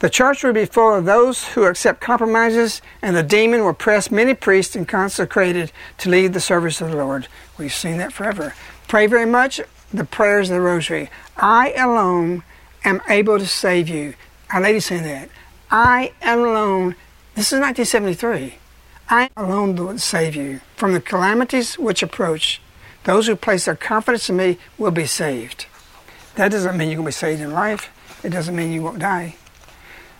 [0.00, 4.10] The church will be full of those who accept compromises, and the demon will press
[4.10, 7.28] many priests and consecrated to lead the service of the Lord.
[7.56, 8.54] We've seen that forever.
[8.88, 9.60] Pray very much
[9.92, 11.10] the prayers of the Rosary.
[11.36, 12.42] I alone
[12.84, 14.14] am able to save you.
[14.52, 15.30] Our Lady saying that.
[15.70, 16.96] I alone.
[17.34, 18.58] This is 1973.
[19.08, 22.60] I alone will save you from the calamities which approach.
[23.04, 25.66] Those who place their confidence in me will be saved.
[26.36, 27.90] That doesn't mean you're going to be saved in life.
[28.24, 29.36] It doesn't mean you won't die.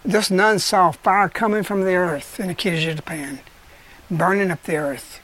[0.05, 3.41] This nun saw fire coming from the earth in Akita, Japan,
[4.11, 5.21] burning up the earth.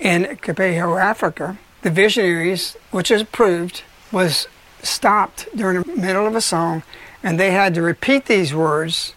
[0.00, 4.48] In Kibeho, Africa, the visionaries, which is proved, was
[4.82, 6.84] stopped during the middle of a song,
[7.22, 9.14] and they had to repeat these words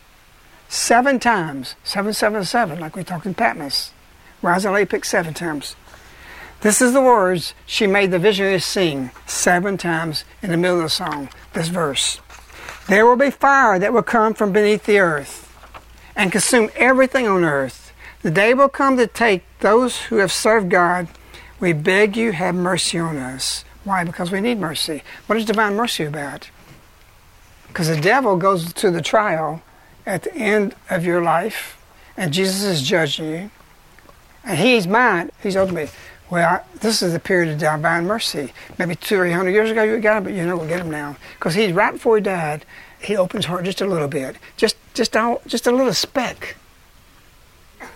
[0.68, 1.76] seven times.
[1.86, 3.94] Seven, seven, seven, like we talked in Patmos.
[4.42, 5.78] Rosalie picked seven times.
[6.62, 10.84] This is the words she made the visionaries sing seven times in the middle of
[10.84, 12.20] the song, this verse.
[12.92, 15.58] There will be fire that will come from beneath the earth
[16.14, 17.94] and consume everything on earth.
[18.22, 21.08] The day will come to take those who have served God.
[21.62, 23.64] We beg you, have mercy on us.
[23.86, 24.04] Why?
[24.04, 25.04] Because we need mercy.
[25.28, 26.50] What is divine mercy about?
[27.70, 29.62] Because the devil goes to the trial
[30.06, 31.82] at the end of your life,
[32.18, 33.52] and Jesus is judging you,
[34.44, 35.32] and he's mine.
[35.42, 35.89] He's ultimately,
[36.32, 38.54] well, this is the period of divine mercy.
[38.80, 40.80] Maybe two or three hundred years ago you got him, but you know we'll get
[40.80, 41.18] him now.
[41.38, 42.66] Because he's right before he died,
[43.02, 46.56] he opens his heart just a little bit, just just a, just a little speck.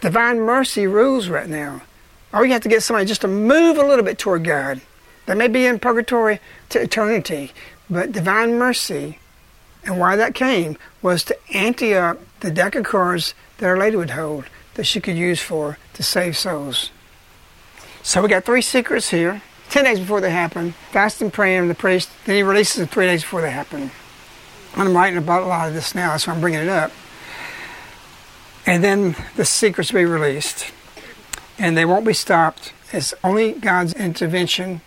[0.01, 1.81] Divine mercy rules right now.
[2.33, 4.81] Or you have to get somebody just to move a little bit toward God.
[5.25, 7.53] They may be in purgatory to eternity,
[7.89, 9.19] but divine mercy,
[9.85, 13.95] and why that came, was to ante up the deck of cards that Our Lady
[13.95, 16.91] would hold that she could use for to save souls.
[18.05, 19.41] So we got three secrets here.
[19.71, 22.07] Ten days before they happen, fasting, praying, and the priest.
[22.25, 23.89] Then he releases them three days before they happen.
[24.75, 26.91] I'm writing about a lot of this now, so I'm bringing it up.
[28.67, 30.71] And then the secrets will be released,
[31.57, 32.73] and they won't be stopped.
[32.93, 34.81] It's only God's intervention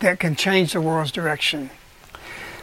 [0.00, 1.70] that can change the world's direction.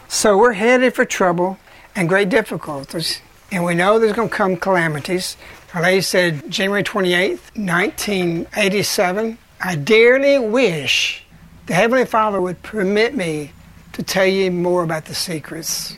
[0.10, 1.60] So we're headed for trouble
[1.96, 3.22] and great difficulties,
[3.54, 5.38] and we know there's going to come calamities.
[5.74, 11.24] Our Lady said January 28th, 1987, I dearly wish
[11.68, 13.52] the Heavenly Father would permit me
[13.94, 15.96] to tell you more about the secrets,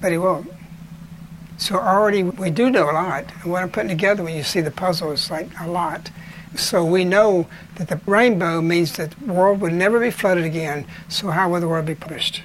[0.00, 0.50] but He won't.
[1.58, 3.24] So already we do know a lot.
[3.42, 6.10] And what I'm putting together when you see the puzzle is like a lot.
[6.56, 10.86] So we know that the rainbow means that the world would never be flooded again.
[11.08, 12.42] So how will the world be pushed?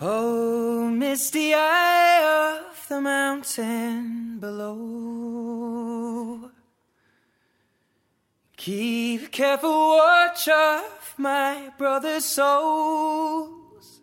[0.00, 6.04] Oh, misty eye of the mountain below.
[8.64, 14.00] Keep careful watch of my brother's souls.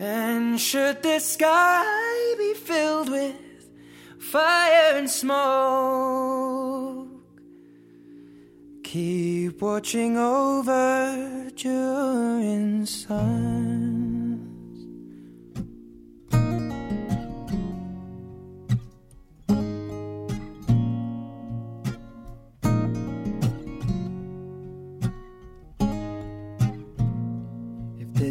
[0.00, 3.36] And should the sky be filled with
[4.18, 5.38] fire and smoke,
[8.82, 14.01] keep watching over Durin's sons.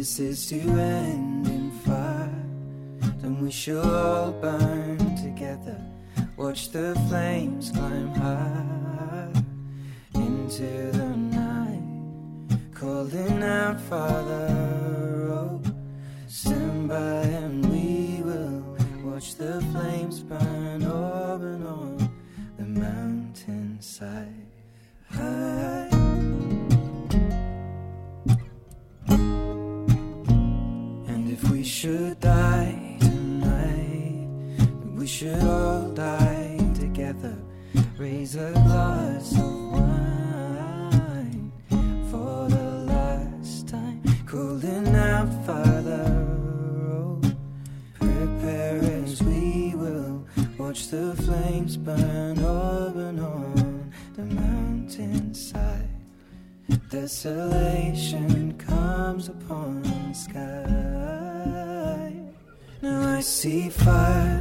[0.02, 2.44] this is to end in fire.
[3.20, 5.80] Then we shall all burn together.
[6.36, 9.30] Watch the flames climb high
[10.16, 11.86] into the night,
[12.74, 14.48] calling out, Father,
[15.38, 15.62] oh,
[16.26, 22.10] stand by and we will watch the flames burn up and on
[22.58, 24.48] the mountainside.
[25.12, 25.91] High.
[31.82, 34.28] should die tonight.
[34.94, 37.36] We should all die together.
[37.98, 41.50] Raise a glass of wine
[42.08, 44.00] for the last time.
[44.26, 46.06] Cooling out farther.
[46.86, 47.36] Road.
[48.00, 50.24] Oh, prepare as we will.
[50.58, 55.88] Watch the flames burn up and on the mountainside.
[56.90, 58.31] Desolation.
[63.42, 64.31] see fire.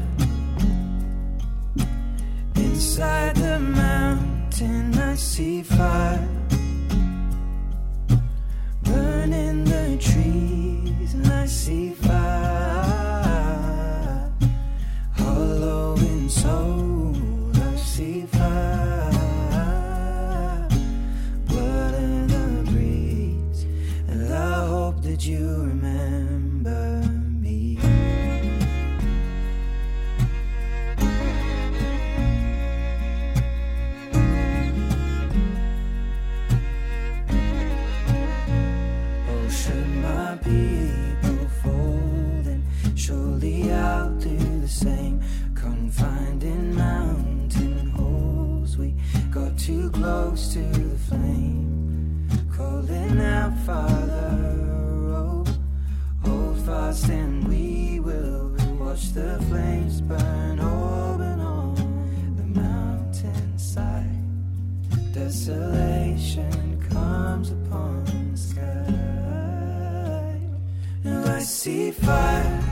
[71.92, 72.71] 25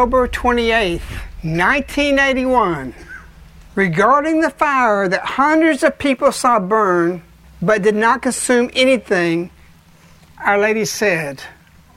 [0.00, 0.98] October 28,
[1.42, 2.94] 1981,
[3.74, 7.20] regarding the fire that hundreds of people saw burn
[7.60, 9.50] but did not consume anything,
[10.38, 11.42] Our Lady said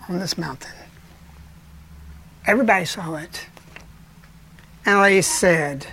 [0.09, 0.73] on this mountain.
[2.45, 3.47] Everybody saw it.
[4.85, 5.87] And Our Lady said,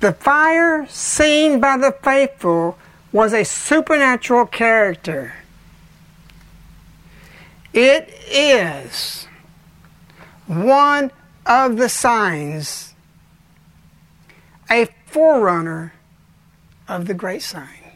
[0.00, 2.76] The fire seen by the faithful
[3.12, 5.32] was a supernatural character.
[7.72, 9.28] It is
[10.48, 11.12] one
[11.46, 12.94] of the signs,
[14.70, 15.94] a forerunner
[16.88, 17.92] of the great sign.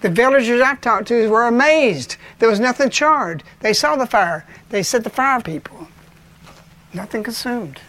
[0.00, 2.16] The villagers I talked to were amazed.
[2.38, 3.42] There was nothing charred.
[3.60, 4.44] They saw the fire.
[4.68, 5.88] They said the fire people.
[6.92, 7.80] Nothing consumed.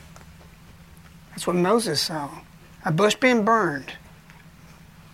[1.31, 2.29] That's what Moses saw.
[2.85, 3.93] A bush being burned.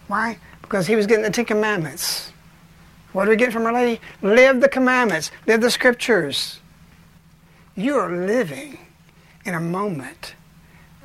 [0.07, 0.38] Why?
[0.61, 2.32] Because he was getting the Ten Commandments.
[3.11, 3.99] What do we get from Our Lady?
[4.21, 5.32] Live the commandments.
[5.47, 6.59] Live the scriptures.
[7.76, 8.78] You are living
[9.46, 10.36] in a moment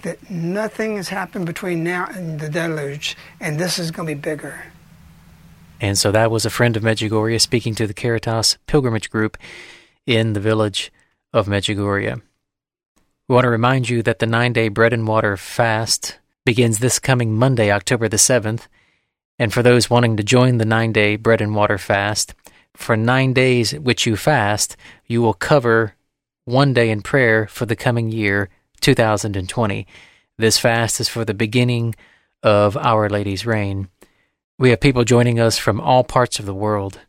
[0.03, 4.21] that nothing has happened between now and the deluge, and this is going to be
[4.21, 4.73] bigger.
[5.81, 9.37] And so that was a friend of Medjugorje speaking to the Caritas Pilgrimage Group
[10.07, 10.93] in the village
[11.33, 12.21] of Medjugorje.
[13.29, 16.99] We want to remind you that the nine day bread and water fast begins this
[16.99, 18.67] coming Monday, October the 7th.
[19.39, 22.35] And for those wanting to join the nine day bread and water fast,
[22.75, 24.77] for nine days which you fast,
[25.07, 25.95] you will cover
[26.49, 28.49] one day in prayer for the coming year
[28.81, 29.87] 2020.
[30.39, 31.95] This fast is for the beginning
[32.43, 33.89] of Our Lady's reign.
[34.59, 37.01] We have people joining us from all parts of the world,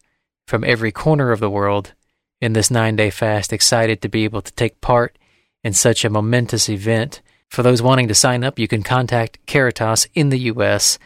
[0.46, 1.94] from every corner of the world,
[2.42, 5.18] in this nine day fast, excited to be able to take part
[5.64, 7.22] in such a momentous event.
[7.48, 11.00] For those wanting to sign up, you can contact Caritas in the U.S.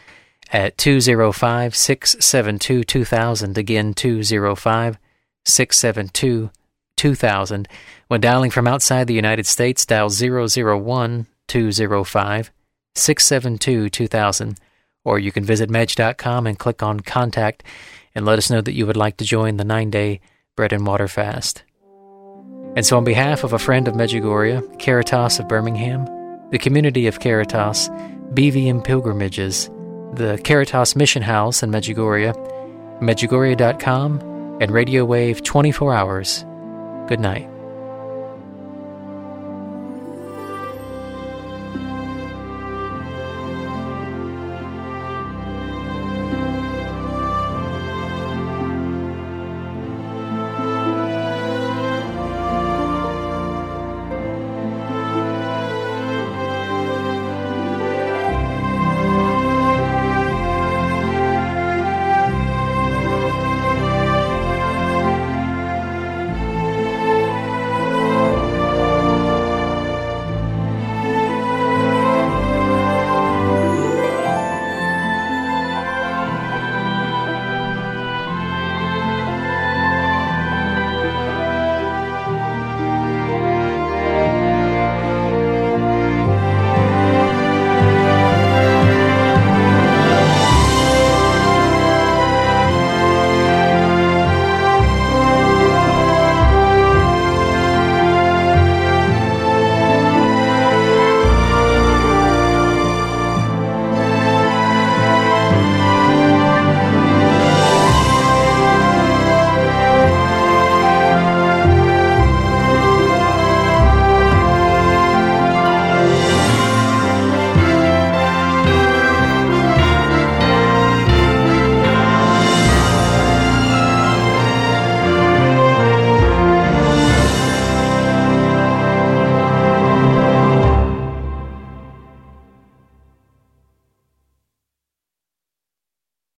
[0.52, 3.58] at 205 672 2000.
[3.58, 4.98] Again, 205
[5.44, 6.50] 672
[6.96, 7.68] 2000.
[8.14, 12.52] When dialing from outside the United States, dial 001 205
[12.94, 14.60] 672 2000
[15.04, 17.64] or you can visit mej.com and click on Contact
[18.14, 20.20] and let us know that you would like to join the nine day
[20.54, 21.64] bread and water fast.
[22.76, 26.04] And so, on behalf of a friend of Medjugorje, Caritas of Birmingham,
[26.50, 27.88] the community of Caritas,
[28.32, 29.68] BVM Pilgrimages,
[30.12, 32.32] the Caritas Mission House in Medjugorje,
[33.00, 34.20] Medjugorje.com,
[34.60, 36.44] and Radio Wave 24 hours,
[37.08, 37.50] good night.